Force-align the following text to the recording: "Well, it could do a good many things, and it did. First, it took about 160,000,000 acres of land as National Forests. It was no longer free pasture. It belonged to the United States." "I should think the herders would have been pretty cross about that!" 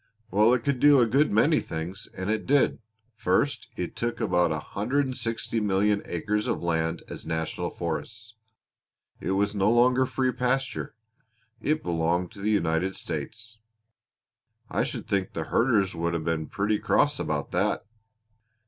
"Well, 0.31 0.51
it 0.55 0.63
could 0.63 0.79
do 0.79 0.99
a 0.99 1.05
good 1.05 1.31
many 1.31 1.59
things, 1.59 2.07
and 2.17 2.27
it 2.31 2.47
did. 2.47 2.79
First, 3.15 3.67
it 3.77 3.95
took 3.95 4.19
about 4.19 4.49
160,000,000 4.49 6.01
acres 6.05 6.47
of 6.47 6.63
land 6.63 7.03
as 7.07 7.23
National 7.27 7.69
Forests. 7.69 8.33
It 9.19 9.33
was 9.33 9.53
no 9.53 9.69
longer 9.69 10.07
free 10.07 10.31
pasture. 10.31 10.95
It 11.61 11.83
belonged 11.83 12.31
to 12.31 12.41
the 12.41 12.49
United 12.49 12.95
States." 12.95 13.59
"I 14.71 14.83
should 14.83 15.07
think 15.07 15.33
the 15.33 15.43
herders 15.53 15.93
would 15.93 16.15
have 16.15 16.25
been 16.25 16.47
pretty 16.47 16.79
cross 16.79 17.19
about 17.19 17.51
that!" 17.51 17.83